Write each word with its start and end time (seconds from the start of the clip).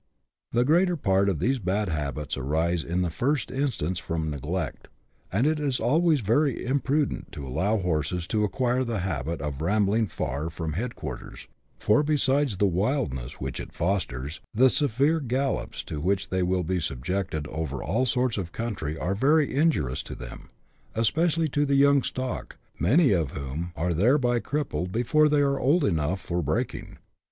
The 0.51 0.65
greater 0.65 0.97
part 0.97 1.29
of 1.29 1.37
these 1.37 1.59
bad 1.59 1.87
habits 1.87 2.35
arise 2.35 2.83
in 2.83 3.03
the 3.03 3.11
first 3.11 3.51
instance 3.51 3.99
from 3.99 4.31
neglect; 4.31 4.87
and 5.31 5.45
it 5.45 5.59
is 5.59 5.79
always 5.79 6.21
very 6.21 6.65
imprudent 6.65 7.31
to 7.33 7.47
allow 7.47 7.77
horses 7.77 8.25
to 8.29 8.43
acquire 8.43 8.83
the 8.83 9.01
habit 9.01 9.41
of 9.41 9.61
rambling 9.61 10.07
far 10.07 10.49
from 10.49 10.73
head 10.73 10.95
quarters, 10.95 11.47
for, 11.77 12.01
besides 12.01 12.57
the 12.57 12.65
wildness 12.65 13.33
which 13.39 13.59
it 13.59 13.73
fosters, 13.73 14.41
the 14.55 14.71
severe 14.71 15.19
gallops 15.19 15.83
to 15.83 16.01
which 16.01 16.29
they 16.29 16.41
will 16.41 16.63
be 16.63 16.79
subjected 16.79 17.45
over 17.49 17.83
all 17.83 18.07
sorts 18.07 18.39
of 18.39 18.51
country 18.51 18.97
are 18.97 19.13
very 19.13 19.53
injurious 19.53 20.01
to 20.01 20.15
them, 20.15 20.49
especially 20.95 21.47
to 21.49 21.63
the 21.63 21.75
young 21.75 22.01
stock, 22.01 22.57
many 22.79 23.11
of 23.11 23.33
whom 23.37 23.71
are 23.75 23.93
thereby 23.93 24.39
crippled 24.39 24.91
before 24.91 25.29
they 25.29 25.41
are 25.41 25.59
old 25.59 25.83
enough 25.85 26.19
for 26.19 26.41
breaking. 26.41 26.97